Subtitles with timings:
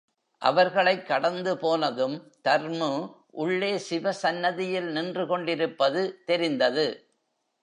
[0.37, 2.33] அவர்களைக் கடந்து போனதும்,
[2.43, 3.15] தர்மு
[3.31, 7.05] உள்ளே சிவ சன்னதியில் நின்று கொண்டிருப்பது தெரிந்தது.